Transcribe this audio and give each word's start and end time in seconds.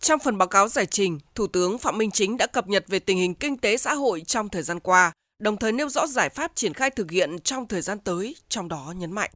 Trong 0.00 0.20
phần 0.24 0.38
báo 0.38 0.48
cáo 0.48 0.68
giải 0.68 0.86
trình, 0.86 1.18
Thủ 1.34 1.46
tướng 1.46 1.78
Phạm 1.78 1.98
Minh 1.98 2.10
Chính 2.10 2.36
đã 2.36 2.46
cập 2.46 2.68
nhật 2.68 2.84
về 2.88 2.98
tình 2.98 3.18
hình 3.18 3.34
kinh 3.34 3.56
tế 3.56 3.76
xã 3.76 3.94
hội 3.94 4.22
trong 4.26 4.48
thời 4.48 4.62
gian 4.62 4.80
qua, 4.80 5.12
đồng 5.38 5.56
thời 5.56 5.72
nêu 5.72 5.88
rõ 5.88 6.06
giải 6.06 6.28
pháp 6.28 6.52
triển 6.54 6.74
khai 6.74 6.90
thực 6.90 7.10
hiện 7.10 7.38
trong 7.38 7.68
thời 7.68 7.82
gian 7.82 7.98
tới, 7.98 8.36
trong 8.48 8.68
đó 8.68 8.92
nhấn 8.96 9.12
mạnh. 9.12 9.30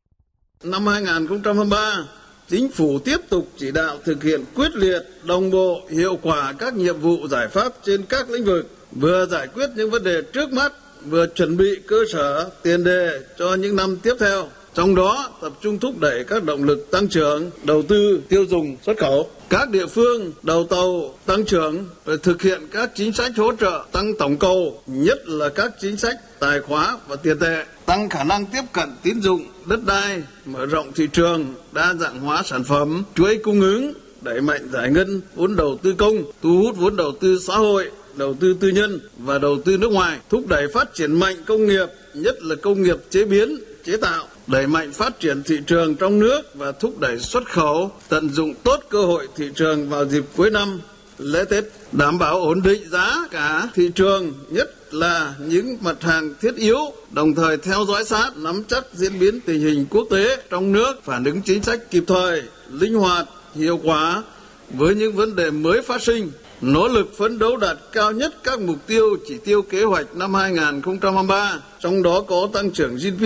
Năm 0.62 0.86
2023, 0.86 2.06
Chính 2.48 2.70
phủ 2.70 2.98
tiếp 2.98 3.16
tục 3.28 3.48
chỉ 3.56 3.70
đạo 3.70 3.98
thực 4.04 4.22
hiện 4.22 4.44
quyết 4.54 4.74
liệt, 4.74 5.02
đồng 5.24 5.50
bộ, 5.50 5.80
hiệu 5.90 6.18
quả 6.22 6.54
các 6.58 6.74
nhiệm 6.74 7.00
vụ 7.00 7.28
giải 7.30 7.48
pháp 7.48 7.72
trên 7.84 8.02
các 8.08 8.30
lĩnh 8.30 8.44
vực, 8.44 8.76
vừa 8.92 9.26
giải 9.26 9.46
quyết 9.54 9.70
những 9.76 9.90
vấn 9.90 10.04
đề 10.04 10.22
trước 10.32 10.52
mắt, 10.52 10.72
vừa 11.04 11.26
chuẩn 11.34 11.56
bị 11.56 11.80
cơ 11.86 11.96
sở, 12.12 12.50
tiền 12.62 12.84
đề 12.84 13.20
cho 13.38 13.54
những 13.54 13.76
năm 13.76 13.96
tiếp 14.02 14.14
theo. 14.20 14.48
Trong 14.74 14.94
đó 14.94 15.30
tập 15.40 15.52
trung 15.60 15.78
thúc 15.78 15.98
đẩy 15.98 16.24
các 16.24 16.44
động 16.44 16.64
lực 16.64 16.90
tăng 16.90 17.08
trưởng, 17.08 17.50
đầu 17.64 17.82
tư, 17.82 18.20
tiêu 18.28 18.46
dùng, 18.46 18.76
xuất 18.86 18.98
khẩu. 18.98 19.30
Các 19.48 19.70
địa 19.70 19.86
phương 19.86 20.32
đầu 20.42 20.66
tàu 20.70 21.14
tăng 21.26 21.44
trưởng 21.44 21.84
phải 22.04 22.16
thực 22.22 22.42
hiện 22.42 22.60
các 22.72 22.90
chính 22.94 23.12
sách 23.12 23.32
hỗ 23.36 23.52
trợ 23.56 23.84
tăng 23.92 24.16
tổng 24.18 24.36
cầu, 24.36 24.82
nhất 24.86 25.28
là 25.28 25.48
các 25.48 25.72
chính 25.80 25.96
sách 25.96 26.16
tài 26.38 26.60
khóa 26.60 26.98
và 27.08 27.16
tiền 27.16 27.38
tệ, 27.38 27.64
tăng 27.86 28.08
khả 28.08 28.24
năng 28.24 28.46
tiếp 28.46 28.62
cận 28.72 28.88
tín 29.02 29.20
dụng, 29.20 29.46
đất 29.66 29.80
đai, 29.86 30.22
mở 30.44 30.66
rộng 30.66 30.92
thị 30.92 31.08
trường, 31.12 31.54
đa 31.72 31.94
dạng 31.94 32.20
hóa 32.20 32.42
sản 32.44 32.64
phẩm, 32.64 33.04
chuỗi 33.14 33.38
cung 33.42 33.60
ứng, 33.60 33.92
đẩy 34.20 34.40
mạnh 34.40 34.68
giải 34.72 34.90
ngân 34.90 35.20
vốn 35.34 35.56
đầu 35.56 35.78
tư 35.82 35.94
công, 35.98 36.16
thu 36.42 36.62
hút 36.62 36.76
vốn 36.76 36.96
đầu 36.96 37.12
tư 37.20 37.38
xã 37.46 37.54
hội, 37.54 37.90
đầu 38.14 38.34
tư 38.40 38.56
tư 38.60 38.68
nhân 38.68 39.00
và 39.18 39.38
đầu 39.38 39.58
tư 39.64 39.76
nước 39.76 39.92
ngoài, 39.92 40.18
thúc 40.30 40.46
đẩy 40.46 40.68
phát 40.74 40.94
triển 40.94 41.12
mạnh 41.12 41.36
công 41.46 41.66
nghiệp, 41.66 41.86
nhất 42.14 42.42
là 42.42 42.54
công 42.54 42.82
nghiệp 42.82 42.96
chế 43.10 43.24
biến, 43.24 43.58
chế 43.84 43.96
tạo, 43.96 44.28
đẩy 44.46 44.66
mạnh 44.66 44.92
phát 44.92 45.20
triển 45.20 45.42
thị 45.42 45.56
trường 45.66 45.94
trong 45.94 46.18
nước 46.18 46.54
và 46.54 46.72
thúc 46.72 46.98
đẩy 46.98 47.18
xuất 47.18 47.44
khẩu, 47.48 47.90
tận 48.08 48.28
dụng 48.28 48.54
tốt 48.62 48.80
cơ 48.88 49.04
hội 49.04 49.28
thị 49.36 49.50
trường 49.54 49.88
vào 49.88 50.04
dịp 50.04 50.24
cuối 50.36 50.50
năm, 50.50 50.80
lễ 51.18 51.44
Tết, 51.44 51.64
đảm 51.92 52.18
bảo 52.18 52.40
ổn 52.40 52.62
định 52.62 52.90
giá 52.90 53.28
cả 53.30 53.68
thị 53.74 53.90
trường, 53.94 54.32
nhất 54.48 54.94
là 54.94 55.34
những 55.38 55.78
mặt 55.80 56.02
hàng 56.02 56.34
thiết 56.40 56.56
yếu, 56.56 56.78
đồng 57.10 57.34
thời 57.34 57.56
theo 57.56 57.84
dõi 57.88 58.04
sát, 58.04 58.36
nắm 58.36 58.64
chắc 58.68 58.84
diễn 58.92 59.18
biến 59.18 59.40
tình 59.40 59.60
hình 59.60 59.86
quốc 59.90 60.06
tế 60.10 60.36
trong 60.50 60.72
nước, 60.72 61.04
phản 61.04 61.24
ứng 61.24 61.42
chính 61.42 61.62
sách 61.62 61.90
kịp 61.90 62.04
thời, 62.06 62.42
linh 62.70 62.94
hoạt, 62.94 63.26
hiệu 63.54 63.80
quả 63.84 64.22
với 64.70 64.94
những 64.94 65.12
vấn 65.12 65.36
đề 65.36 65.50
mới 65.50 65.82
phát 65.82 66.02
sinh, 66.02 66.30
nỗ 66.60 66.88
lực 66.88 67.18
phấn 67.18 67.38
đấu 67.38 67.56
đạt 67.56 67.76
cao 67.92 68.12
nhất 68.12 68.34
các 68.44 68.60
mục 68.60 68.76
tiêu 68.86 69.16
chỉ 69.28 69.38
tiêu 69.44 69.62
kế 69.62 69.84
hoạch 69.84 70.16
năm 70.16 70.34
2023, 70.34 71.60
trong 71.80 72.02
đó 72.02 72.20
có 72.28 72.48
tăng 72.52 72.70
trưởng 72.70 72.96
GDP 72.96 73.24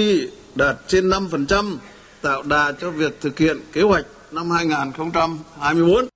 đạt 0.57 0.77
trên 0.87 1.11
5%, 1.11 1.77
tạo 2.23 2.43
đà 2.43 2.73
cho 2.81 2.91
việc 2.91 3.21
thực 3.21 3.39
hiện 3.39 3.61
kế 3.73 3.83
hoạch 3.83 4.07
năm 4.31 4.51
2024. 4.51 6.09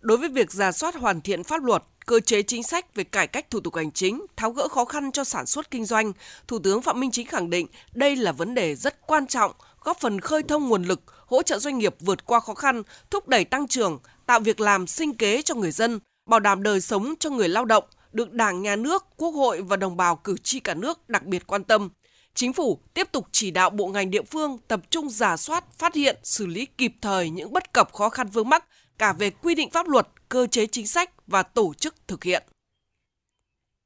Đối 0.00 0.18
với 0.18 0.28
việc 0.28 0.52
giả 0.52 0.72
soát 0.72 0.94
hoàn 0.94 1.20
thiện 1.20 1.44
pháp 1.44 1.64
luật, 1.64 1.82
cơ 2.06 2.20
chế 2.20 2.42
chính 2.42 2.62
sách 2.62 2.94
về 2.94 3.04
cải 3.04 3.26
cách 3.26 3.50
thủ 3.50 3.60
tục 3.60 3.76
hành 3.76 3.92
chính, 3.92 4.26
tháo 4.36 4.50
gỡ 4.50 4.68
khó 4.68 4.84
khăn 4.84 5.12
cho 5.12 5.24
sản 5.24 5.46
xuất 5.46 5.70
kinh 5.70 5.84
doanh, 5.84 6.12
Thủ 6.48 6.58
tướng 6.58 6.82
Phạm 6.82 7.00
Minh 7.00 7.10
Chính 7.10 7.26
khẳng 7.26 7.50
định 7.50 7.66
đây 7.92 8.16
là 8.16 8.32
vấn 8.32 8.54
đề 8.54 8.74
rất 8.74 9.06
quan 9.06 9.26
trọng, 9.26 9.52
góp 9.80 10.00
phần 10.00 10.20
khơi 10.20 10.42
thông 10.42 10.68
nguồn 10.68 10.82
lực, 10.82 11.00
hỗ 11.26 11.42
trợ 11.42 11.58
doanh 11.58 11.78
nghiệp 11.78 11.94
vượt 12.00 12.26
qua 12.26 12.40
khó 12.40 12.54
khăn, 12.54 12.82
thúc 13.10 13.28
đẩy 13.28 13.44
tăng 13.44 13.68
trưởng, 13.68 13.98
tạo 14.26 14.40
việc 14.40 14.60
làm 14.60 14.86
sinh 14.86 15.14
kế 15.14 15.42
cho 15.42 15.54
người 15.54 15.70
dân, 15.70 15.98
bảo 16.30 16.40
đảm 16.40 16.62
đời 16.62 16.80
sống 16.80 17.14
cho 17.20 17.30
người 17.30 17.48
lao 17.48 17.64
động, 17.64 17.84
được 18.12 18.32
Đảng, 18.32 18.62
Nhà 18.62 18.76
nước, 18.76 19.06
Quốc 19.16 19.30
hội 19.30 19.62
và 19.62 19.76
đồng 19.76 19.96
bào 19.96 20.16
cử 20.16 20.36
tri 20.42 20.60
cả 20.60 20.74
nước 20.74 21.08
đặc 21.08 21.24
biệt 21.24 21.46
quan 21.46 21.64
tâm. 21.64 21.88
Chính 22.34 22.52
phủ 22.52 22.78
tiếp 22.94 23.08
tục 23.12 23.26
chỉ 23.32 23.50
đạo 23.50 23.70
bộ 23.70 23.86
ngành 23.86 24.10
địa 24.10 24.22
phương 24.22 24.58
tập 24.68 24.80
trung 24.90 25.10
giả 25.10 25.36
soát, 25.36 25.64
phát 25.78 25.94
hiện, 25.94 26.16
xử 26.22 26.46
lý 26.46 26.66
kịp 26.78 26.92
thời 27.00 27.30
những 27.30 27.52
bất 27.52 27.72
cập 27.72 27.92
khó 27.92 28.08
khăn 28.08 28.28
vướng 28.28 28.48
mắc 28.48 28.64
cả 28.98 29.12
về 29.18 29.30
quy 29.30 29.54
định 29.54 29.70
pháp 29.70 29.88
luật, 29.88 30.06
cơ 30.28 30.46
chế 30.46 30.66
chính 30.66 30.86
sách 30.86 31.10
và 31.26 31.42
tổ 31.42 31.74
chức 31.74 31.94
thực 32.08 32.24
hiện. 32.24 32.42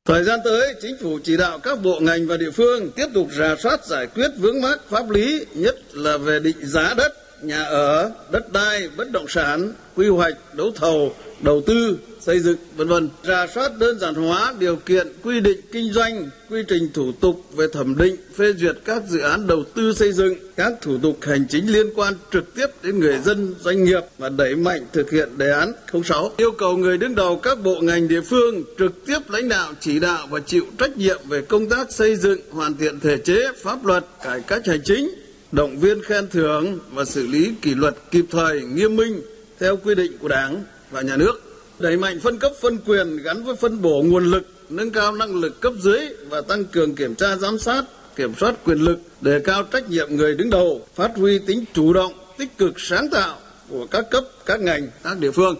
Thời 0.04 0.24
gian 0.24 0.40
tới, 0.44 0.74
chính 0.82 0.96
phủ 1.00 1.18
chỉ 1.24 1.36
đạo 1.36 1.58
các 1.58 1.82
bộ 1.82 2.00
ngành 2.00 2.26
và 2.26 2.36
địa 2.36 2.50
phương 2.50 2.90
tiếp 2.96 3.06
tục 3.14 3.28
rà 3.38 3.56
soát 3.62 3.86
giải 3.86 4.06
quyết 4.06 4.28
vướng 4.38 4.60
mắc 4.60 4.80
pháp 4.88 5.10
lý, 5.10 5.44
nhất 5.54 5.76
là 5.92 6.18
về 6.18 6.40
định 6.40 6.56
giá 6.62 6.94
đất, 6.96 7.25
nhà 7.42 7.62
ở, 7.62 8.10
đất 8.30 8.52
đai, 8.52 8.88
bất 8.96 9.10
động 9.12 9.28
sản, 9.28 9.72
quy 9.96 10.08
hoạch, 10.08 10.34
đấu 10.54 10.72
thầu, 10.76 11.14
đầu 11.40 11.62
tư, 11.66 11.98
xây 12.20 12.40
dựng, 12.40 12.56
vân 12.76 12.88
vân. 12.88 13.08
Rà 13.24 13.46
soát 13.54 13.78
đơn 13.78 13.98
giản 13.98 14.14
hóa 14.14 14.54
điều 14.58 14.76
kiện 14.76 15.06
quy 15.22 15.40
định 15.40 15.60
kinh 15.72 15.92
doanh, 15.92 16.30
quy 16.50 16.62
trình 16.68 16.88
thủ 16.94 17.12
tục 17.20 17.44
về 17.56 17.66
thẩm 17.72 17.98
định, 17.98 18.16
phê 18.36 18.52
duyệt 18.52 18.76
các 18.84 19.02
dự 19.08 19.20
án 19.20 19.46
đầu 19.46 19.64
tư 19.74 19.92
xây 19.94 20.12
dựng, 20.12 20.34
các 20.56 20.72
thủ 20.80 20.98
tục 21.02 21.18
hành 21.22 21.46
chính 21.48 21.72
liên 21.72 21.86
quan 21.94 22.14
trực 22.32 22.54
tiếp 22.54 22.66
đến 22.82 22.98
người 23.00 23.18
dân, 23.18 23.54
doanh 23.60 23.84
nghiệp 23.84 24.00
và 24.18 24.28
đẩy 24.28 24.56
mạnh 24.56 24.86
thực 24.92 25.10
hiện 25.10 25.28
đề 25.38 25.50
án 25.50 25.72
06. 26.04 26.30
Yêu 26.36 26.50
cầu 26.50 26.76
người 26.76 26.98
đứng 26.98 27.14
đầu 27.14 27.36
các 27.36 27.62
bộ 27.62 27.80
ngành 27.80 28.08
địa 28.08 28.20
phương 28.20 28.62
trực 28.78 29.06
tiếp 29.06 29.18
lãnh 29.28 29.48
đạo 29.48 29.72
chỉ 29.80 30.00
đạo 30.00 30.26
và 30.30 30.40
chịu 30.40 30.64
trách 30.78 30.96
nhiệm 30.96 31.20
về 31.28 31.42
công 31.42 31.68
tác 31.68 31.92
xây 31.92 32.16
dựng, 32.16 32.40
hoàn 32.50 32.76
thiện 32.76 33.00
thể 33.00 33.16
chế, 33.16 33.42
pháp 33.62 33.84
luật, 33.84 34.04
cải 34.24 34.40
cách 34.40 34.66
hành 34.66 34.80
chính, 34.84 35.10
động 35.52 35.78
viên 35.78 36.02
khen 36.02 36.28
thưởng 36.28 36.78
và 36.92 37.04
xử 37.04 37.26
lý 37.26 37.52
kỷ 37.62 37.74
luật 37.74 37.96
kịp 38.10 38.24
thời, 38.30 38.60
nghiêm 38.60 38.96
minh 38.96 39.22
theo 39.60 39.76
quy 39.76 39.94
định 39.94 40.18
của 40.18 40.28
Đảng 40.28 40.62
và 40.90 41.00
nhà 41.00 41.16
nước 41.16 41.42
đẩy 41.78 41.96
mạnh 41.96 42.20
phân 42.20 42.38
cấp 42.38 42.52
phân 42.60 42.78
quyền 42.86 43.16
gắn 43.16 43.44
với 43.44 43.56
phân 43.56 43.82
bổ 43.82 44.02
nguồn 44.02 44.24
lực 44.24 44.46
nâng 44.68 44.90
cao 44.90 45.12
năng 45.12 45.34
lực 45.40 45.60
cấp 45.60 45.72
dưới 45.78 46.00
và 46.28 46.40
tăng 46.40 46.64
cường 46.64 46.94
kiểm 46.94 47.14
tra 47.14 47.36
giám 47.36 47.58
sát 47.58 47.84
kiểm 48.16 48.32
soát 48.40 48.54
quyền 48.64 48.78
lực 48.78 48.98
đề 49.20 49.40
cao 49.44 49.62
trách 49.62 49.90
nhiệm 49.90 50.16
người 50.16 50.34
đứng 50.34 50.50
đầu 50.50 50.86
phát 50.94 51.10
huy 51.16 51.38
tính 51.38 51.64
chủ 51.74 51.92
động 51.92 52.12
tích 52.38 52.58
cực 52.58 52.80
sáng 52.80 53.08
tạo 53.10 53.38
của 53.68 53.86
các 53.86 54.10
cấp 54.10 54.24
các 54.46 54.60
ngành 54.60 54.88
các 55.02 55.18
địa 55.18 55.30
phương 55.30 55.56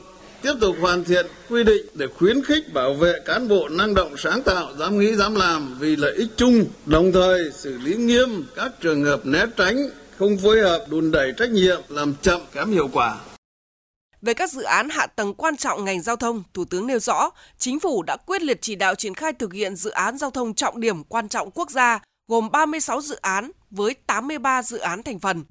tiếp 0.46 0.54
tục 0.60 0.76
hoàn 0.80 1.04
thiện 1.04 1.26
quy 1.50 1.64
định 1.64 1.86
để 1.94 2.06
khuyến 2.18 2.44
khích 2.44 2.72
bảo 2.74 2.94
vệ 2.94 3.12
cán 3.24 3.48
bộ 3.48 3.68
năng 3.68 3.94
động 3.94 4.16
sáng 4.18 4.42
tạo 4.42 4.76
dám 4.78 4.98
nghĩ 4.98 5.14
dám 5.14 5.34
làm 5.34 5.76
vì 5.78 5.96
lợi 5.96 6.14
ích 6.16 6.28
chung 6.36 6.64
đồng 6.86 7.12
thời 7.12 7.50
xử 7.52 7.78
lý 7.78 7.94
nghiêm 7.94 8.44
các 8.56 8.72
trường 8.80 9.04
hợp 9.04 9.26
né 9.26 9.46
tránh 9.56 9.76
không 10.18 10.38
phối 10.38 10.60
hợp 10.60 10.86
đùn 10.90 11.10
đẩy 11.10 11.32
trách 11.36 11.50
nhiệm 11.50 11.80
làm 11.88 12.14
chậm 12.22 12.40
kém 12.52 12.70
hiệu 12.70 12.88
quả 12.92 13.18
về 14.22 14.34
các 14.34 14.50
dự 14.50 14.62
án 14.62 14.88
hạ 14.88 15.06
tầng 15.06 15.34
quan 15.34 15.56
trọng 15.56 15.84
ngành 15.84 16.02
giao 16.02 16.16
thông, 16.16 16.42
Thủ 16.54 16.64
tướng 16.64 16.86
nêu 16.86 16.98
rõ, 16.98 17.30
chính 17.58 17.80
phủ 17.80 18.02
đã 18.02 18.16
quyết 18.16 18.42
liệt 18.42 18.58
chỉ 18.62 18.74
đạo 18.74 18.94
triển 18.94 19.14
khai 19.14 19.32
thực 19.32 19.52
hiện 19.52 19.76
dự 19.76 19.90
án 19.90 20.18
giao 20.18 20.30
thông 20.30 20.54
trọng 20.54 20.80
điểm 20.80 21.04
quan 21.04 21.28
trọng 21.28 21.50
quốc 21.50 21.70
gia, 21.70 21.98
gồm 22.28 22.50
36 22.50 23.00
dự 23.00 23.16
án 23.16 23.50
với 23.70 23.94
83 24.06 24.62
dự 24.62 24.78
án 24.78 25.02
thành 25.02 25.18
phần. 25.18 25.44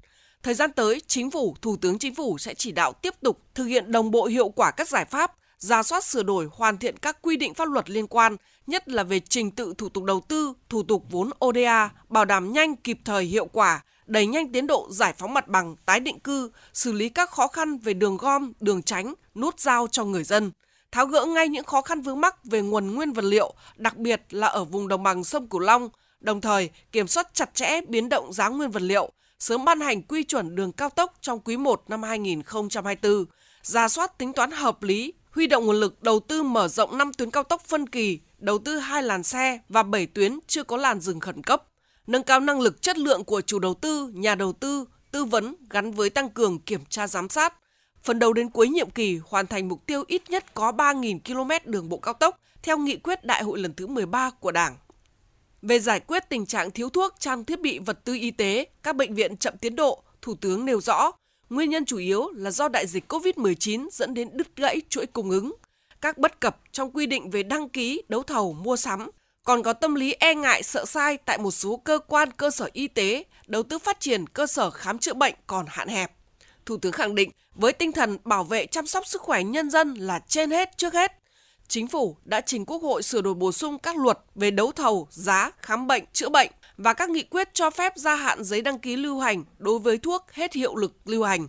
Thời 0.46 0.54
gian 0.54 0.72
tới, 0.72 1.00
chính 1.06 1.30
phủ, 1.30 1.56
Thủ 1.62 1.76
tướng 1.76 1.98
Chính 1.98 2.14
phủ 2.14 2.38
sẽ 2.38 2.54
chỉ 2.54 2.72
đạo 2.72 2.92
tiếp 2.92 3.14
tục 3.20 3.40
thực 3.54 3.64
hiện 3.64 3.92
đồng 3.92 4.10
bộ 4.10 4.24
hiệu 4.24 4.48
quả 4.48 4.70
các 4.70 4.88
giải 4.88 5.04
pháp, 5.04 5.32
ra 5.58 5.82
soát 5.82 6.04
sửa 6.04 6.22
đổi 6.22 6.48
hoàn 6.52 6.78
thiện 6.78 6.98
các 6.98 7.18
quy 7.22 7.36
định 7.36 7.54
pháp 7.54 7.68
luật 7.68 7.90
liên 7.90 8.06
quan, 8.06 8.36
nhất 8.66 8.88
là 8.88 9.02
về 9.02 9.20
trình 9.20 9.50
tự 9.50 9.74
thủ 9.78 9.88
tục 9.88 10.04
đầu 10.04 10.20
tư, 10.28 10.52
thủ 10.68 10.82
tục 10.82 11.04
vốn 11.10 11.30
ODA, 11.44 11.90
bảo 12.08 12.24
đảm 12.24 12.52
nhanh 12.52 12.76
kịp 12.76 12.98
thời 13.04 13.24
hiệu 13.24 13.46
quả, 13.46 13.84
đẩy 14.06 14.26
nhanh 14.26 14.52
tiến 14.52 14.66
độ 14.66 14.88
giải 14.90 15.14
phóng 15.18 15.34
mặt 15.34 15.48
bằng, 15.48 15.76
tái 15.86 16.00
định 16.00 16.20
cư, 16.20 16.50
xử 16.72 16.92
lý 16.92 17.08
các 17.08 17.30
khó 17.30 17.48
khăn 17.48 17.78
về 17.78 17.94
đường 17.94 18.16
gom, 18.16 18.52
đường 18.60 18.82
tránh, 18.82 19.14
nút 19.34 19.60
giao 19.60 19.86
cho 19.90 20.04
người 20.04 20.24
dân, 20.24 20.50
tháo 20.92 21.06
gỡ 21.06 21.24
ngay 21.24 21.48
những 21.48 21.64
khó 21.64 21.82
khăn 21.82 22.00
vướng 22.00 22.20
mắc 22.20 22.44
về 22.44 22.62
nguồn 22.62 22.94
nguyên 22.94 23.12
vật 23.12 23.24
liệu, 23.24 23.54
đặc 23.76 23.96
biệt 23.96 24.22
là 24.30 24.46
ở 24.46 24.64
vùng 24.64 24.88
đồng 24.88 25.02
bằng 25.02 25.24
sông 25.24 25.48
Cửu 25.48 25.60
Long, 25.60 25.88
đồng 26.20 26.40
thời 26.40 26.70
kiểm 26.92 27.06
soát 27.06 27.34
chặt 27.34 27.54
chẽ 27.54 27.80
biến 27.88 28.08
động 28.08 28.32
giá 28.32 28.48
nguyên 28.48 28.70
vật 28.70 28.82
liệu, 28.82 29.12
sớm 29.38 29.64
ban 29.64 29.80
hành 29.80 30.02
quy 30.02 30.24
chuẩn 30.24 30.54
đường 30.54 30.72
cao 30.72 30.90
tốc 30.90 31.14
trong 31.20 31.40
quý 31.40 31.56
1 31.56 31.82
năm 31.88 32.02
2024, 32.02 33.24
ra 33.62 33.88
soát 33.88 34.18
tính 34.18 34.32
toán 34.32 34.50
hợp 34.50 34.82
lý, 34.82 35.12
huy 35.30 35.46
động 35.46 35.66
nguồn 35.66 35.76
lực 35.76 36.02
đầu 36.02 36.20
tư 36.20 36.42
mở 36.42 36.68
rộng 36.68 36.98
5 36.98 37.12
tuyến 37.12 37.30
cao 37.30 37.42
tốc 37.42 37.62
phân 37.66 37.88
kỳ, 37.88 38.18
đầu 38.38 38.58
tư 38.58 38.78
hai 38.78 39.02
làn 39.02 39.22
xe 39.22 39.58
và 39.68 39.82
7 39.82 40.06
tuyến 40.06 40.38
chưa 40.46 40.62
có 40.64 40.76
làn 40.76 41.00
dừng 41.00 41.20
khẩn 41.20 41.42
cấp 41.42 41.62
nâng 42.06 42.22
cao 42.22 42.40
năng 42.40 42.60
lực 42.60 42.82
chất 42.82 42.98
lượng 42.98 43.24
của 43.24 43.40
chủ 43.40 43.58
đầu 43.58 43.74
tư, 43.74 44.10
nhà 44.14 44.34
đầu 44.34 44.52
tư, 44.52 44.84
tư 45.10 45.24
vấn 45.24 45.54
gắn 45.70 45.92
với 45.92 46.10
tăng 46.10 46.30
cường 46.30 46.58
kiểm 46.58 46.80
tra 46.88 47.06
giám 47.06 47.28
sát. 47.28 47.54
Phần 48.02 48.18
đầu 48.18 48.32
đến 48.32 48.50
cuối 48.50 48.68
nhiệm 48.68 48.90
kỳ 48.90 49.20
hoàn 49.24 49.46
thành 49.46 49.68
mục 49.68 49.86
tiêu 49.86 50.04
ít 50.06 50.30
nhất 50.30 50.54
có 50.54 50.72
3.000 50.72 51.18
km 51.24 51.70
đường 51.70 51.88
bộ 51.88 51.98
cao 51.98 52.14
tốc 52.14 52.38
theo 52.62 52.78
nghị 52.78 52.96
quyết 52.96 53.24
đại 53.24 53.42
hội 53.42 53.58
lần 53.58 53.74
thứ 53.74 53.86
13 53.86 54.30
của 54.30 54.52
Đảng. 54.52 54.76
Về 55.68 55.78
giải 55.78 56.00
quyết 56.00 56.28
tình 56.28 56.46
trạng 56.46 56.70
thiếu 56.70 56.88
thuốc, 56.88 57.14
trang 57.18 57.44
thiết 57.44 57.60
bị 57.60 57.78
vật 57.78 58.04
tư 58.04 58.14
y 58.14 58.30
tế, 58.30 58.66
các 58.82 58.96
bệnh 58.96 59.14
viện 59.14 59.36
chậm 59.36 59.54
tiến 59.60 59.76
độ, 59.76 60.02
Thủ 60.22 60.34
tướng 60.34 60.64
nêu 60.64 60.80
rõ, 60.80 61.12
nguyên 61.50 61.70
nhân 61.70 61.84
chủ 61.84 61.98
yếu 61.98 62.30
là 62.30 62.50
do 62.50 62.68
đại 62.68 62.86
dịch 62.86 63.12
COVID-19 63.12 63.88
dẫn 63.92 64.14
đến 64.14 64.28
đứt 64.32 64.56
gãy 64.56 64.80
chuỗi 64.88 65.06
cung 65.06 65.30
ứng. 65.30 65.54
Các 66.00 66.18
bất 66.18 66.40
cập 66.40 66.60
trong 66.72 66.90
quy 66.90 67.06
định 67.06 67.30
về 67.30 67.42
đăng 67.42 67.68
ký, 67.68 68.02
đấu 68.08 68.22
thầu, 68.22 68.52
mua 68.52 68.76
sắm, 68.76 69.10
còn 69.44 69.62
có 69.62 69.72
tâm 69.72 69.94
lý 69.94 70.12
e 70.12 70.34
ngại 70.34 70.62
sợ 70.62 70.84
sai 70.84 71.16
tại 71.16 71.38
một 71.38 71.50
số 71.50 71.76
cơ 71.76 71.98
quan 71.98 72.30
cơ 72.36 72.50
sở 72.50 72.68
y 72.72 72.88
tế, 72.88 73.24
đầu 73.46 73.62
tư 73.62 73.78
phát 73.78 74.00
triển 74.00 74.26
cơ 74.26 74.46
sở 74.46 74.70
khám 74.70 74.98
chữa 74.98 75.14
bệnh 75.14 75.34
còn 75.46 75.66
hạn 75.68 75.88
hẹp. 75.88 76.12
Thủ 76.66 76.76
tướng 76.76 76.92
khẳng 76.92 77.14
định 77.14 77.30
với 77.54 77.72
tinh 77.72 77.92
thần 77.92 78.18
bảo 78.24 78.44
vệ 78.44 78.66
chăm 78.66 78.86
sóc 78.86 79.06
sức 79.06 79.22
khỏe 79.22 79.42
nhân 79.42 79.70
dân 79.70 79.94
là 79.94 80.20
trên 80.28 80.50
hết 80.50 80.76
trước 80.76 80.94
hết, 80.94 81.12
Chính 81.68 81.88
phủ 81.88 82.16
đã 82.24 82.40
trình 82.40 82.64
Quốc 82.64 82.82
hội 82.82 83.02
sửa 83.02 83.20
đổi 83.20 83.34
bổ 83.34 83.52
sung 83.52 83.78
các 83.78 83.96
luật 83.96 84.18
về 84.34 84.50
đấu 84.50 84.72
thầu, 84.72 85.08
giá, 85.10 85.50
khám 85.62 85.86
bệnh, 85.86 86.04
chữa 86.12 86.28
bệnh 86.28 86.50
và 86.76 86.92
các 86.92 87.10
nghị 87.10 87.22
quyết 87.22 87.54
cho 87.54 87.70
phép 87.70 87.92
gia 87.96 88.14
hạn 88.14 88.44
giấy 88.44 88.62
đăng 88.62 88.78
ký 88.78 88.96
lưu 88.96 89.20
hành 89.20 89.44
đối 89.58 89.78
với 89.78 89.98
thuốc 89.98 90.32
hết 90.32 90.52
hiệu 90.52 90.76
lực 90.76 90.92
lưu 91.04 91.24
hành. 91.24 91.46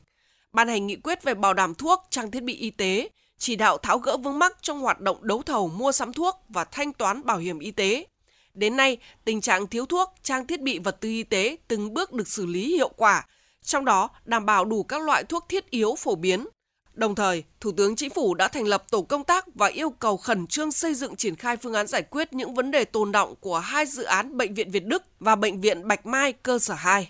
Ban 0.54 0.68
hành 0.68 0.88
nghị 0.88 0.96
quyết 0.96 1.24
về 1.24 1.34
bảo 1.34 1.54
đảm 1.54 1.76
thuốc, 1.76 2.04
trang 2.10 2.32
thiết 2.32 2.44
bị 2.44 2.56
y 2.56 2.70
tế, 2.70 3.10
chỉ 3.38 3.56
đạo 3.56 3.78
tháo 3.78 4.00
gỡ 4.00 4.18
vướng 4.18 4.40
mắc 4.40 4.58
trong 4.62 4.82
hoạt 4.82 5.00
động 5.00 5.18
đấu 5.22 5.42
thầu 5.42 5.68
mua 5.68 5.92
sắm 5.92 6.14
thuốc 6.14 6.36
và 6.50 6.64
thanh 6.64 6.94
toán 6.94 7.26
bảo 7.26 7.38
hiểm 7.38 7.60
y 7.60 7.72
tế. 7.72 8.06
Đến 8.54 8.78
nay, 8.78 8.98
tình 9.26 9.42
trạng 9.42 9.68
thiếu 9.68 9.86
thuốc, 9.86 10.14
trang 10.24 10.48
thiết 10.48 10.62
bị 10.62 10.80
vật 10.80 10.98
tư 11.02 11.10
y 11.10 11.24
tế 11.24 11.58
từng 11.68 11.94
bước 11.94 12.14
được 12.14 12.28
xử 12.28 12.46
lý 12.46 12.76
hiệu 12.76 12.90
quả, 12.90 13.26
trong 13.64 13.86
đó 13.86 14.10
đảm 14.26 14.46
bảo 14.46 14.66
đủ 14.66 14.84
các 14.84 15.02
loại 15.02 15.24
thuốc 15.24 15.46
thiết 15.50 15.70
yếu 15.70 15.96
phổ 15.96 16.16
biến. 16.16 16.48
Đồng 16.98 17.16
thời, 17.16 17.44
Thủ 17.62 17.72
tướng 17.72 17.96
Chính 17.96 18.10
phủ 18.10 18.34
đã 18.34 18.48
thành 18.48 18.68
lập 18.68 18.84
tổ 18.92 19.02
công 19.02 19.24
tác 19.24 19.46
và 19.56 19.68
yêu 19.68 19.90
cầu 19.90 20.18
khẩn 20.18 20.48
trương 20.48 20.72
xây 20.72 20.94
dựng 20.94 21.16
triển 21.16 21.36
khai 21.36 21.58
phương 21.58 21.74
án 21.74 21.88
giải 21.88 22.02
quyết 22.02 22.34
những 22.34 22.54
vấn 22.54 22.72
đề 22.72 22.86
tồn 22.86 23.12
động 23.12 23.36
của 23.40 23.60
hai 23.60 23.86
dự 23.86 24.04
án 24.04 24.38
Bệnh 24.38 24.54
viện 24.54 24.72
Việt 24.72 24.86
Đức 24.86 25.04
và 25.20 25.36
Bệnh 25.36 25.62
viện 25.62 25.88
Bạch 25.88 26.06
Mai 26.06 26.34
cơ 26.34 26.60
sở 26.60 26.74
2. 26.74 27.10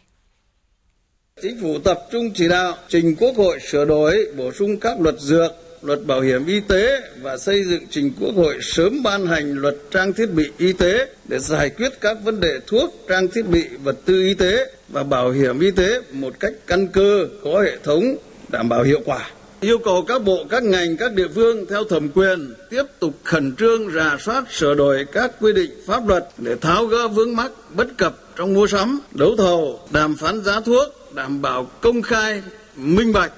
Chính 1.41 1.61
phủ 1.61 1.79
tập 1.79 1.99
trung 2.11 2.31
chỉ 2.35 2.47
đạo 2.47 2.77
trình 2.87 3.15
Quốc 3.19 3.35
hội 3.37 3.59
sửa 3.59 3.85
đổi, 3.85 4.27
bổ 4.37 4.51
sung 4.51 4.79
các 4.79 5.01
luật 5.01 5.15
dược, 5.19 5.51
luật 5.81 6.05
bảo 6.05 6.21
hiểm 6.21 6.45
y 6.45 6.59
tế 6.59 7.01
và 7.21 7.37
xây 7.37 7.63
dựng 7.63 7.83
trình 7.89 8.13
Quốc 8.21 8.35
hội 8.35 8.57
sớm 8.61 9.03
ban 9.03 9.27
hành 9.27 9.53
luật 9.53 9.75
trang 9.91 10.13
thiết 10.13 10.31
bị 10.33 10.43
y 10.57 10.73
tế 10.73 11.07
để 11.27 11.39
giải 11.39 11.69
quyết 11.69 11.91
các 12.01 12.17
vấn 12.23 12.39
đề 12.39 12.59
thuốc, 12.67 12.93
trang 13.09 13.27
thiết 13.27 13.45
bị, 13.47 13.63
vật 13.83 13.97
tư 14.05 14.21
y 14.21 14.33
tế 14.33 14.71
và 14.87 15.03
bảo 15.03 15.31
hiểm 15.31 15.59
y 15.59 15.71
tế 15.71 16.01
một 16.11 16.39
cách 16.39 16.53
căn 16.67 16.87
cơ, 16.87 17.27
có 17.43 17.61
hệ 17.61 17.77
thống, 17.83 18.03
đảm 18.49 18.69
bảo 18.69 18.83
hiệu 18.83 19.01
quả. 19.05 19.31
Yêu 19.61 19.77
cầu 19.77 20.05
các 20.07 20.23
bộ, 20.23 20.45
các 20.49 20.63
ngành, 20.63 20.97
các 20.97 21.13
địa 21.13 21.27
phương 21.35 21.65
theo 21.69 21.83
thẩm 21.83 22.09
quyền 22.09 22.53
tiếp 22.69 22.83
tục 22.99 23.13
khẩn 23.23 23.55
trương 23.55 23.91
rà 23.91 24.17
soát 24.19 24.43
sửa 24.51 24.75
đổi 24.75 25.05
các 25.11 25.31
quy 25.39 25.53
định 25.53 25.71
pháp 25.85 26.07
luật 26.07 26.27
để 26.37 26.55
tháo 26.61 26.85
gỡ 26.85 27.07
vướng 27.07 27.35
mắc 27.35 27.51
bất 27.75 27.87
cập 27.97 28.15
trong 28.35 28.53
mua 28.53 28.67
sắm, 28.67 28.99
đấu 29.11 29.35
thầu, 29.37 29.79
đàm 29.91 30.15
phán 30.15 30.43
giá 30.43 30.61
thuốc, 30.61 31.13
đảm 31.15 31.41
bảo 31.41 31.69
công 31.81 32.01
khai, 32.01 32.41
minh 32.75 33.13
bạch, 33.13 33.31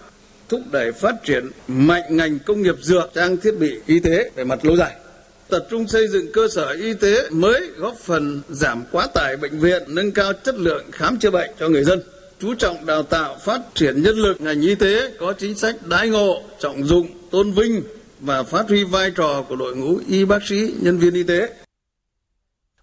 thúc 0.50 0.62
đẩy 0.72 0.92
phát 0.92 1.16
triển 1.24 1.52
mạnh 1.68 2.04
ngành 2.10 2.40
công 2.40 2.62
nghiệp 2.62 2.76
dược, 2.82 3.14
trang 3.14 3.38
thiết 3.38 3.56
bị 3.60 3.80
y 3.86 4.00
tế 4.00 4.32
về 4.36 4.44
mặt 4.44 4.66
lâu 4.66 4.76
dài. 4.76 4.96
Tập 5.50 5.68
trung 5.70 5.88
xây 5.88 6.08
dựng 6.08 6.32
cơ 6.34 6.48
sở 6.48 6.68
y 6.70 6.94
tế 6.94 7.30
mới 7.30 7.68
góp 7.78 7.98
phần 7.98 8.42
giảm 8.50 8.84
quá 8.92 9.08
tải 9.14 9.38
bệnh 9.38 9.60
viện, 9.60 9.84
nâng 9.88 10.12
cao 10.12 10.34
chất 10.34 10.56
lượng 10.56 10.86
khám 10.92 11.20
chữa 11.20 11.32
bệnh 11.32 11.50
cho 11.60 11.70
người 11.70 11.84
dân 11.84 12.02
chú 12.40 12.56
trọng 12.56 12.86
đào 12.86 13.04
tạo 13.04 13.38
phát 13.46 13.62
triển 13.76 14.04
nhân 14.04 14.16
lực 14.16 14.42
ngành 14.42 14.62
y 14.62 14.76
tế 14.76 15.12
có 15.20 15.34
chính 15.34 15.56
sách 15.56 15.76
đãi 15.86 16.10
ngộ 16.10 16.42
trọng 16.60 16.84
dụng 16.84 17.08
tôn 17.32 17.52
vinh 17.52 17.84
và 18.20 18.44
phát 18.44 18.70
huy 18.70 18.84
vai 18.84 19.12
trò 19.16 19.44
của 19.50 19.56
đội 19.56 19.76
ngũ 19.76 20.00
y 20.08 20.26
bác 20.26 20.40
sĩ 20.50 20.74
nhân 20.82 20.98
viên 20.98 21.14
y 21.14 21.24
tế 21.24 21.50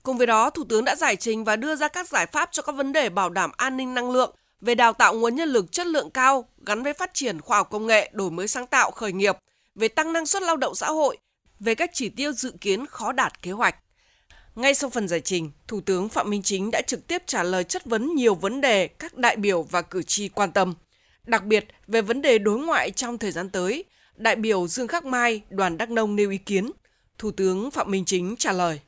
Cùng 0.02 0.18
với 0.18 0.26
đó, 0.26 0.50
Thủ 0.50 0.64
tướng 0.68 0.84
đã 0.84 0.96
giải 0.96 1.16
trình 1.16 1.44
và 1.44 1.56
đưa 1.56 1.76
ra 1.76 1.88
các 1.88 2.08
giải 2.08 2.26
pháp 2.26 2.48
cho 2.52 2.62
các 2.62 2.74
vấn 2.74 2.92
đề 2.92 3.08
bảo 3.08 3.30
đảm 3.30 3.50
an 3.56 3.76
ninh 3.76 3.94
năng 3.94 4.10
lượng, 4.10 4.34
về 4.60 4.74
đào 4.74 4.92
tạo 4.92 5.14
nguồn 5.14 5.34
nhân 5.36 5.48
lực 5.48 5.72
chất 5.72 5.86
lượng 5.86 6.10
cao 6.10 6.48
gắn 6.66 6.82
với 6.82 6.92
phát 6.92 7.10
triển 7.14 7.40
khoa 7.40 7.58
học 7.58 7.68
công 7.70 7.86
nghệ, 7.86 8.10
đổi 8.12 8.30
mới 8.30 8.48
sáng 8.48 8.66
tạo, 8.66 8.90
khởi 8.90 9.12
nghiệp, 9.12 9.36
về 9.74 9.88
tăng 9.88 10.12
năng 10.12 10.26
suất 10.26 10.42
lao 10.42 10.56
động 10.56 10.74
xã 10.74 10.86
hội, 10.86 11.18
về 11.60 11.74
các 11.74 11.90
chỉ 11.92 12.08
tiêu 12.08 12.32
dự 12.32 12.52
kiến 12.60 12.86
khó 12.86 13.12
đạt 13.12 13.42
kế 13.42 13.50
hoạch. 13.50 13.76
Ngay 14.56 14.74
sau 14.74 14.90
phần 14.90 15.08
giải 15.08 15.20
trình, 15.20 15.50
Thủ 15.68 15.80
tướng 15.80 16.08
Phạm 16.08 16.30
Minh 16.30 16.42
Chính 16.42 16.70
đã 16.70 16.80
trực 16.86 17.06
tiếp 17.06 17.22
trả 17.26 17.42
lời 17.42 17.64
chất 17.64 17.84
vấn 17.84 18.14
nhiều 18.14 18.34
vấn 18.34 18.60
đề 18.60 18.88
các 18.88 19.14
đại 19.14 19.36
biểu 19.36 19.62
và 19.62 19.82
cử 19.82 20.02
tri 20.02 20.28
quan 20.28 20.52
tâm. 20.52 20.74
Đặc 21.24 21.44
biệt 21.44 21.66
về 21.86 22.02
vấn 22.02 22.22
đề 22.22 22.38
đối 22.38 22.58
ngoại 22.58 22.90
trong 22.90 23.18
thời 23.18 23.30
gian 23.30 23.50
tới, 23.50 23.84
đại 24.16 24.36
biểu 24.36 24.66
Dương 24.66 24.88
Khắc 24.88 25.04
Mai, 25.04 25.40
đoàn 25.50 25.78
Đắk 25.78 25.90
Nông 25.90 26.16
nêu 26.16 26.30
ý 26.30 26.38
kiến. 26.38 26.70
Thủ 27.18 27.30
tướng 27.30 27.70
Phạm 27.70 27.90
Minh 27.90 28.04
Chính 28.04 28.36
trả 28.36 28.52
lời. 28.52 28.80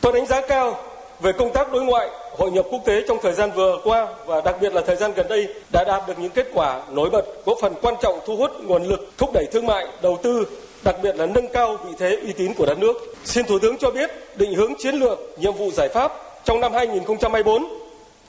Tôi 0.00 0.12
đánh 0.12 0.26
giá 0.26 0.40
cao 0.48 0.84
về 1.20 1.32
công 1.38 1.52
tác 1.54 1.72
đối 1.72 1.84
ngoại, 1.84 2.08
hội 2.36 2.50
nhập 2.50 2.66
quốc 2.70 2.82
tế 2.86 3.02
trong 3.08 3.18
thời 3.22 3.32
gian 3.32 3.50
vừa 3.56 3.80
qua 3.84 4.14
và 4.26 4.40
đặc 4.40 4.56
biệt 4.60 4.72
là 4.72 4.82
thời 4.86 4.96
gian 4.96 5.12
gần 5.16 5.26
đây 5.28 5.54
đã 5.72 5.84
đạt 5.84 6.02
được 6.08 6.18
những 6.18 6.32
kết 6.32 6.46
quả 6.54 6.86
nổi 6.90 7.10
bật, 7.10 7.24
góp 7.46 7.58
phần 7.60 7.74
quan 7.82 7.94
trọng 8.02 8.18
thu 8.26 8.36
hút 8.36 8.50
nguồn 8.60 8.84
lực 8.84 9.00
thúc 9.18 9.30
đẩy 9.34 9.46
thương 9.52 9.66
mại, 9.66 9.86
đầu 10.02 10.18
tư, 10.22 10.46
đặc 10.84 10.96
biệt 11.02 11.16
là 11.16 11.26
nâng 11.26 11.52
cao 11.52 11.76
vị 11.76 11.94
thế 11.98 12.16
uy 12.22 12.32
tín 12.32 12.54
của 12.54 12.66
đất 12.66 12.78
nước. 12.78 12.96
Xin 13.24 13.46
Thủ 13.46 13.58
tướng 13.58 13.78
cho 13.78 13.90
biết 13.90 14.10
định 14.36 14.54
hướng 14.54 14.72
chiến 14.78 14.94
lược, 14.94 15.18
nhiệm 15.38 15.52
vụ 15.52 15.70
giải 15.70 15.88
pháp 15.94 16.12
trong 16.44 16.60
năm 16.60 16.72
2024 16.72 17.64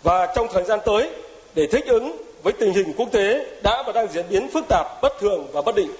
và 0.04 0.34
trong 0.36 0.48
thời 0.54 0.64
gian 0.64 0.80
tới 0.86 1.10
để 1.56 1.68
thích 1.72 1.86
ứng 1.86 2.18
với 2.44 2.54
tình 2.54 2.74
hình 2.74 2.94
quốc 2.98 3.10
tế 3.12 3.46
đã 3.64 3.84
và 3.86 3.92
đang 3.92 4.08
diễn 4.14 4.26
biến 4.30 4.50
phức 4.54 4.66
tạp, 4.70 5.02
bất 5.02 5.14
thường 5.20 5.48
và 5.54 5.62
bất 5.62 5.76
định. 5.76 5.92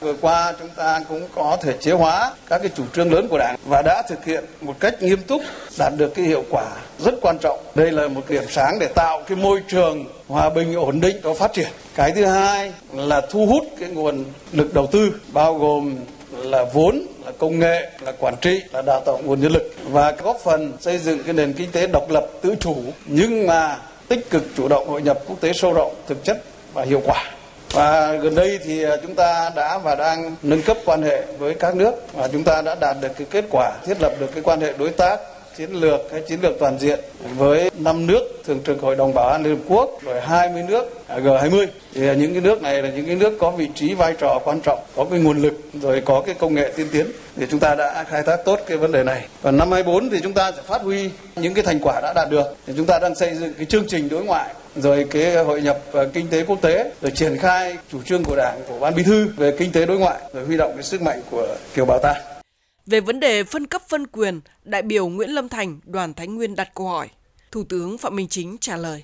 Vừa 0.00 0.14
qua 0.20 0.54
chúng 0.60 0.68
ta 0.76 1.00
cũng 1.08 1.28
có 1.34 1.56
thể 1.62 1.72
chế 1.80 1.92
hóa 1.92 2.32
các 2.48 2.58
cái 2.58 2.70
chủ 2.76 2.82
trương 2.94 3.12
lớn 3.12 3.28
của 3.28 3.38
Đảng 3.38 3.56
và 3.64 3.82
đã 3.82 4.02
thực 4.08 4.24
hiện 4.24 4.44
một 4.60 4.74
cách 4.80 5.02
nghiêm 5.02 5.22
túc 5.22 5.42
đạt 5.78 5.92
được 5.96 6.14
cái 6.14 6.24
hiệu 6.24 6.44
quả 6.50 6.64
rất 6.98 7.14
quan 7.22 7.38
trọng. 7.38 7.58
Đây 7.74 7.92
là 7.92 8.08
một 8.08 8.22
điểm 8.28 8.44
sáng 8.48 8.78
để 8.80 8.86
tạo 8.86 9.22
cái 9.26 9.36
môi 9.36 9.62
trường 9.68 10.04
hòa 10.28 10.50
bình 10.50 10.74
ổn 10.74 11.00
định 11.00 11.16
cho 11.22 11.34
phát 11.34 11.52
triển. 11.52 11.68
Cái 11.94 12.12
thứ 12.12 12.24
hai 12.24 12.72
là 12.92 13.20
thu 13.20 13.46
hút 13.46 13.64
cái 13.80 13.88
nguồn 13.88 14.24
lực 14.52 14.74
đầu 14.74 14.86
tư 14.86 15.12
bao 15.32 15.54
gồm 15.54 15.96
là 16.44 16.64
vốn, 16.64 17.06
là 17.24 17.32
công 17.38 17.58
nghệ, 17.58 17.90
là 18.00 18.12
quản 18.18 18.34
trị, 18.40 18.60
là 18.72 18.82
đào 18.82 19.00
tạo 19.00 19.20
nguồn 19.24 19.40
nhân 19.40 19.52
lực 19.52 19.74
và 19.84 20.12
góp 20.22 20.40
phần 20.44 20.72
xây 20.80 20.98
dựng 20.98 21.22
cái 21.24 21.32
nền 21.32 21.52
kinh 21.52 21.72
tế 21.72 21.86
độc 21.86 22.10
lập, 22.10 22.26
tự 22.42 22.54
chủ, 22.60 22.76
nhưng 23.06 23.46
mà 23.46 23.78
tích 24.08 24.30
cực 24.30 24.42
chủ 24.56 24.68
động 24.68 24.88
hội 24.88 25.02
nhập 25.02 25.18
quốc 25.26 25.40
tế 25.40 25.52
sâu 25.52 25.72
rộng, 25.72 25.94
thực 26.06 26.24
chất 26.24 26.42
và 26.72 26.82
hiệu 26.82 27.02
quả. 27.04 27.24
Và 27.72 28.12
gần 28.12 28.34
đây 28.34 28.58
thì 28.64 28.84
à, 28.84 28.96
chúng 29.02 29.14
ta 29.14 29.50
đã 29.56 29.78
và 29.78 29.94
đang 29.94 30.36
nâng 30.42 30.62
cấp 30.62 30.76
quan 30.84 31.02
hệ 31.02 31.22
với 31.38 31.54
các 31.54 31.76
nước 31.76 31.94
và 32.12 32.28
chúng 32.28 32.44
ta 32.44 32.62
đã 32.62 32.74
đạt 32.80 32.96
được 33.00 33.08
cái 33.18 33.26
kết 33.30 33.44
quả, 33.50 33.72
thiết 33.86 33.96
lập 34.00 34.12
được 34.20 34.30
cái 34.34 34.42
quan 34.42 34.60
hệ 34.60 34.72
đối 34.78 34.90
tác 34.90 35.20
chiến 35.56 35.70
lược 35.72 36.00
hay 36.12 36.20
chiến 36.20 36.40
lược 36.40 36.58
toàn 36.58 36.78
diện 36.78 37.00
với 37.36 37.70
năm 37.78 38.06
nước 38.06 38.42
thường 38.44 38.60
trực 38.66 38.80
hội 38.80 38.96
đồng 38.96 39.14
bảo 39.14 39.28
an 39.28 39.44
liên 39.44 39.56
hợp 39.56 39.62
quốc, 39.68 39.90
rồi 40.02 40.20
20 40.20 40.62
nước 40.68 41.02
à, 41.06 41.18
G20 41.18 41.66
thì 41.94 42.16
những 42.16 42.32
cái 42.32 42.40
nước 42.40 42.62
này 42.62 42.82
là 42.82 42.90
những 42.90 43.06
cái 43.06 43.14
nước 43.16 43.32
có 43.38 43.50
vị 43.50 43.68
trí 43.74 43.94
vai 43.94 44.14
trò 44.18 44.38
quan 44.44 44.60
trọng, 44.60 44.78
có 44.96 45.06
cái 45.10 45.18
nguồn 45.18 45.42
lực, 45.42 45.54
rồi 45.82 46.02
có 46.04 46.22
cái 46.26 46.34
công 46.34 46.54
nghệ 46.54 46.72
tiên 46.76 46.86
tiến. 46.92 47.06
Thì 47.36 47.46
chúng 47.50 47.60
ta 47.60 47.74
đã 47.74 48.04
khai 48.04 48.22
thác 48.22 48.36
tốt 48.44 48.60
cái 48.66 48.76
vấn 48.76 48.92
đề 48.92 49.02
này. 49.02 49.26
Còn 49.42 49.56
năm 49.56 49.72
24 49.72 50.10
thì 50.10 50.20
chúng 50.22 50.32
ta 50.32 50.52
sẽ 50.52 50.62
phát 50.66 50.82
huy 50.82 51.10
những 51.36 51.54
cái 51.54 51.64
thành 51.64 51.78
quả 51.82 52.00
đã 52.00 52.12
đạt 52.16 52.30
được. 52.30 52.56
Thì 52.66 52.72
chúng 52.76 52.86
ta 52.86 52.98
đang 52.98 53.14
xây 53.14 53.34
dựng 53.34 53.54
cái 53.54 53.66
chương 53.66 53.86
trình 53.88 54.08
đối 54.08 54.24
ngoại, 54.24 54.54
rồi 54.76 55.06
cái 55.10 55.44
hội 55.44 55.62
nhập 55.62 55.78
à, 55.92 56.02
kinh 56.12 56.28
tế 56.28 56.44
quốc 56.44 56.58
tế, 56.62 56.92
rồi 57.02 57.12
triển 57.14 57.38
khai 57.38 57.76
chủ 57.92 58.02
trương 58.02 58.24
của 58.24 58.36
đảng, 58.36 58.60
của 58.68 58.78
ban 58.78 58.94
bí 58.94 59.02
thư 59.02 59.28
về 59.36 59.54
kinh 59.58 59.72
tế 59.72 59.86
đối 59.86 59.98
ngoại, 59.98 60.20
rồi 60.32 60.44
huy 60.44 60.56
động 60.56 60.72
cái 60.74 60.82
sức 60.82 61.02
mạnh 61.02 61.20
của 61.30 61.46
kiều 61.74 61.84
bào 61.84 61.98
ta 61.98 62.33
về 62.86 63.00
vấn 63.00 63.20
đề 63.20 63.44
phân 63.44 63.66
cấp 63.66 63.82
phân 63.88 64.06
quyền, 64.06 64.40
đại 64.64 64.82
biểu 64.82 65.08
Nguyễn 65.08 65.30
Lâm 65.30 65.48
Thành, 65.48 65.80
đoàn 65.84 66.14
Thái 66.14 66.26
Nguyên 66.26 66.56
đặt 66.56 66.70
câu 66.74 66.86
hỏi. 66.86 67.08
Thủ 67.52 67.64
tướng 67.68 67.98
Phạm 67.98 68.16
Minh 68.16 68.28
Chính 68.28 68.56
trả 68.60 68.76
lời. 68.76 69.02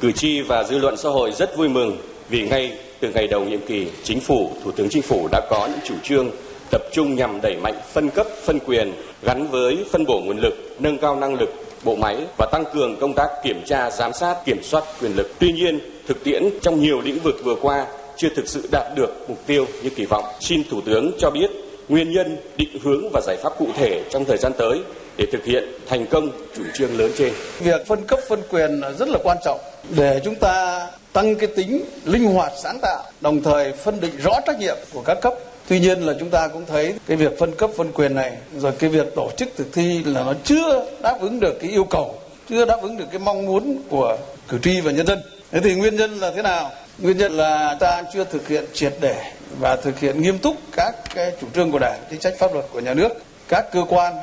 Cử 0.00 0.12
tri 0.12 0.40
và 0.40 0.64
dư 0.64 0.78
luận 0.78 0.96
xã 0.96 1.08
hội 1.08 1.32
rất 1.32 1.56
vui 1.56 1.68
mừng 1.68 1.98
vì 2.28 2.48
ngay 2.48 2.78
từ 3.00 3.12
ngày 3.12 3.26
đầu 3.26 3.44
nhiệm 3.44 3.66
kỳ, 3.66 3.88
Chính 4.04 4.20
phủ, 4.20 4.50
Thủ 4.64 4.72
tướng 4.72 4.88
Chính 4.88 5.02
phủ 5.02 5.28
đã 5.32 5.40
có 5.50 5.68
những 5.70 5.80
chủ 5.84 5.94
trương 6.02 6.30
tập 6.70 6.82
trung 6.92 7.14
nhằm 7.14 7.40
đẩy 7.42 7.56
mạnh 7.62 7.80
phân 7.92 8.10
cấp, 8.10 8.26
phân 8.44 8.58
quyền 8.66 8.92
gắn 9.22 9.48
với 9.48 9.84
phân 9.90 10.04
bổ 10.04 10.20
nguồn 10.20 10.38
lực, 10.38 10.76
nâng 10.78 10.98
cao 10.98 11.16
năng 11.16 11.34
lực 11.34 11.50
bộ 11.84 11.96
máy 11.96 12.26
và 12.38 12.48
tăng 12.52 12.64
cường 12.74 12.96
công 13.00 13.14
tác 13.14 13.28
kiểm 13.44 13.62
tra, 13.66 13.90
giám 13.90 14.12
sát, 14.12 14.36
kiểm 14.44 14.62
soát 14.62 14.84
quyền 15.00 15.12
lực. 15.16 15.32
Tuy 15.38 15.52
nhiên, 15.52 15.80
thực 16.06 16.24
tiễn 16.24 16.42
trong 16.62 16.80
nhiều 16.80 17.00
lĩnh 17.00 17.18
vực 17.18 17.40
vừa 17.44 17.56
qua 17.60 17.86
chưa 18.16 18.28
thực 18.36 18.48
sự 18.48 18.68
đạt 18.72 18.92
được 18.96 19.24
mục 19.28 19.46
tiêu 19.46 19.66
như 19.82 19.90
kỳ 19.90 20.04
vọng. 20.04 20.24
Xin 20.40 20.62
Thủ 20.70 20.80
tướng 20.80 21.12
cho 21.18 21.30
biết 21.30 21.50
nguyên 21.88 22.12
nhân, 22.12 22.36
định 22.56 22.78
hướng 22.82 23.10
và 23.12 23.20
giải 23.26 23.36
pháp 23.42 23.52
cụ 23.58 23.66
thể 23.76 24.02
trong 24.10 24.24
thời 24.24 24.36
gian 24.36 24.52
tới 24.58 24.78
để 25.16 25.26
thực 25.32 25.44
hiện 25.44 25.64
thành 25.88 26.06
công 26.06 26.30
chủ 26.56 26.62
trương 26.74 26.98
lớn 26.98 27.10
trên. 27.18 27.32
Việc 27.58 27.86
phân 27.86 28.06
cấp 28.06 28.18
phân 28.28 28.42
quyền 28.50 28.80
rất 28.98 29.08
là 29.08 29.18
quan 29.24 29.36
trọng 29.44 29.60
để 29.96 30.20
chúng 30.24 30.34
ta 30.34 30.86
tăng 31.12 31.36
cái 31.36 31.48
tính 31.56 31.84
linh 32.04 32.24
hoạt 32.24 32.52
sáng 32.62 32.78
tạo, 32.82 33.04
đồng 33.20 33.42
thời 33.42 33.72
phân 33.72 34.00
định 34.00 34.12
rõ 34.24 34.40
trách 34.46 34.58
nhiệm 34.58 34.76
của 34.92 35.02
các 35.02 35.18
cấp. 35.22 35.34
Tuy 35.68 35.80
nhiên 35.80 36.00
là 36.00 36.14
chúng 36.20 36.30
ta 36.30 36.48
cũng 36.48 36.64
thấy 36.66 36.94
cái 37.06 37.16
việc 37.16 37.38
phân 37.38 37.54
cấp 37.54 37.70
phân 37.76 37.92
quyền 37.92 38.14
này 38.14 38.32
rồi 38.58 38.72
cái 38.78 38.90
việc 38.90 39.06
tổ 39.16 39.30
chức 39.36 39.48
thực 39.56 39.72
thi 39.72 40.02
là 40.04 40.24
nó 40.24 40.34
chưa 40.44 40.86
đáp 41.02 41.20
ứng 41.20 41.40
được 41.40 41.60
cái 41.60 41.70
yêu 41.70 41.84
cầu, 41.84 42.14
chưa 42.48 42.64
đáp 42.64 42.78
ứng 42.82 42.96
được 42.96 43.04
cái 43.10 43.18
mong 43.18 43.46
muốn 43.46 43.82
của 43.88 44.16
cử 44.48 44.58
tri 44.62 44.80
và 44.80 44.92
nhân 44.92 45.06
dân. 45.06 45.18
Thế 45.50 45.60
thì 45.64 45.74
nguyên 45.74 45.96
nhân 45.96 46.18
là 46.18 46.32
thế 46.36 46.42
nào? 46.42 46.70
Nguyên 46.98 47.18
nhân 47.18 47.32
là 47.32 47.76
ta 47.80 48.02
chưa 48.14 48.24
thực 48.24 48.48
hiện 48.48 48.64
triệt 48.72 48.92
để 49.00 49.32
và 49.58 49.76
thực 49.76 49.98
hiện 49.98 50.22
nghiêm 50.22 50.38
túc 50.38 50.56
các 50.76 50.94
cái 51.14 51.32
chủ 51.40 51.46
trương 51.54 51.70
của 51.70 51.78
Đảng, 51.78 52.00
chính 52.10 52.20
sách 52.20 52.34
pháp 52.38 52.54
luật 52.54 52.64
của 52.72 52.80
nhà 52.80 52.94
nước. 52.94 53.08
Các 53.48 53.72
cơ 53.72 53.84
quan 53.88 54.14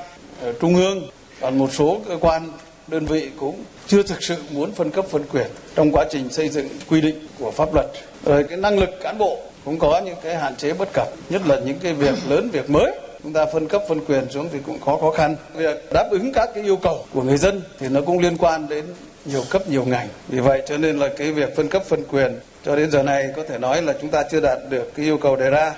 ở 0.42 0.53
trung 0.62 0.75
ương 0.75 1.10
và 1.39 1.50
một 1.50 1.74
số 1.74 2.01
cơ 2.08 2.18
quan 2.22 2.51
đơn 2.88 3.06
vị 3.06 3.30
cũng 3.39 3.63
chưa 3.88 4.03
thực 4.03 4.24
sự 4.24 4.36
muốn 4.51 4.72
phân 4.72 4.92
cấp 4.92 5.06
phân 5.10 5.24
quyền 5.32 5.48
trong 5.75 5.92
quá 5.92 6.06
trình 6.10 6.30
xây 6.30 6.50
dựng 6.50 6.70
quy 6.89 7.01
định 7.01 7.27
của 7.39 7.51
pháp 7.51 7.74
luật. 7.74 7.86
Rồi 8.25 8.44
cái 8.44 8.58
năng 8.58 8.80
lực 8.80 8.89
cán 9.01 9.18
bộ 9.18 9.39
cũng 9.65 9.80
có 9.80 10.01
những 10.06 10.15
cái 10.24 10.36
hạn 10.36 10.56
chế 10.56 10.74
bất 10.74 10.89
cập, 10.94 11.08
nhất 11.30 11.42
là 11.46 11.60
những 11.60 11.80
cái 11.80 11.94
việc 11.94 12.15
lớn, 12.30 12.50
việc 12.50 12.70
mới 12.70 12.92
chúng 13.24 13.34
ta 13.34 13.46
phân 13.53 13.68
cấp 13.68 13.82
phân 13.89 14.06
quyền 14.06 14.32
xuống 14.32 14.50
thì 14.53 14.60
cũng 14.65 14.80
có 14.80 14.98
khó 15.01 15.12
khăn. 15.12 15.36
Việc 15.56 15.94
đáp 15.94 16.08
ứng 16.12 16.34
các 16.34 16.50
cái 16.56 16.63
yêu 16.63 16.75
cầu 16.75 17.06
của 17.13 17.24
người 17.24 17.38
dân 17.38 17.62
thì 17.80 17.88
nó 17.88 18.01
cũng 18.01 18.20
liên 18.20 18.38
quan 18.38 18.70
đến 18.70 18.86
nhiều 19.25 19.44
cấp 19.50 19.70
nhiều 19.70 19.86
ngành. 19.86 20.08
Vì 20.27 20.39
vậy 20.39 20.62
cho 20.68 20.77
nên 20.77 21.00
là 21.00 21.10
cái 21.18 21.32
việc 21.32 21.56
phân 21.56 21.68
cấp 21.68 21.84
phân 21.88 22.03
quyền 22.03 22.39
cho 22.65 22.75
đến 22.75 22.91
giờ 22.91 23.03
này 23.03 23.29
có 23.36 23.43
thể 23.50 23.58
nói 23.58 23.82
là 23.82 23.93
chúng 24.01 24.10
ta 24.10 24.24
chưa 24.32 24.39
đạt 24.39 24.58
được 24.70 24.91
cái 24.96 25.05
yêu 25.05 25.17
cầu 25.17 25.36
đề 25.36 25.50
ra. 25.50 25.74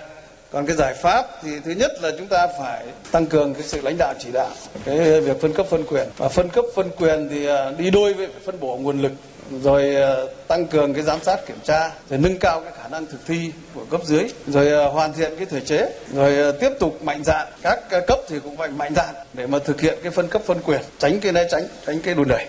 Còn 0.51 0.65
cái 0.65 0.75
giải 0.75 0.93
pháp 0.93 1.25
thì 1.43 1.49
thứ 1.65 1.71
nhất 1.71 1.91
là 2.01 2.11
chúng 2.17 2.27
ta 2.27 2.47
phải 2.59 2.85
tăng 3.11 3.25
cường 3.25 3.53
cái 3.53 3.63
sự 3.63 3.81
lãnh 3.81 3.95
đạo 3.97 4.13
chỉ 4.19 4.29
đạo, 4.33 4.49
cái 4.85 5.21
việc 5.21 5.41
phân 5.41 5.53
cấp 5.53 5.65
phân 5.69 5.83
quyền. 5.85 6.07
Và 6.17 6.29
phân 6.29 6.49
cấp 6.49 6.65
phân 6.75 6.89
quyền 6.97 7.29
thì 7.29 7.47
à, 7.47 7.71
đi 7.77 7.89
đôi 7.89 8.13
với 8.13 8.27
phân 8.45 8.59
bổ 8.59 8.77
nguồn 8.77 9.01
lực, 9.01 9.11
rồi 9.63 9.95
à, 9.95 10.15
tăng 10.47 10.67
cường 10.67 10.93
cái 10.93 11.03
giám 11.03 11.19
sát 11.23 11.47
kiểm 11.47 11.57
tra, 11.63 11.91
rồi 12.09 12.19
nâng 12.19 12.37
cao 12.37 12.61
cái 12.61 12.73
khả 12.81 12.87
năng 12.87 13.05
thực 13.05 13.25
thi 13.27 13.51
của 13.73 13.85
cấp 13.91 14.01
dưới, 14.05 14.23
rồi 14.47 14.85
à, 14.85 14.85
hoàn 14.85 15.13
thiện 15.13 15.35
cái 15.37 15.45
thể 15.45 15.59
chế, 15.59 15.89
rồi 16.13 16.53
tiếp 16.59 16.71
tục 16.79 17.03
mạnh 17.03 17.23
dạn. 17.23 17.47
Các 17.61 17.79
cấp 18.07 18.19
thì 18.29 18.39
cũng 18.43 18.57
phải 18.57 18.69
mạnh 18.69 18.93
dạn 18.95 19.15
để 19.33 19.47
mà 19.47 19.59
thực 19.59 19.81
hiện 19.81 19.97
cái 20.03 20.11
phân 20.11 20.27
cấp 20.27 20.41
phân 20.45 20.59
quyền, 20.65 20.81
tránh 20.99 21.19
cái 21.19 21.31
né 21.31 21.43
tránh 21.51 21.63
tránh 21.87 21.99
cái 22.01 22.15
đùn 22.15 22.27
đẩy. 22.27 22.45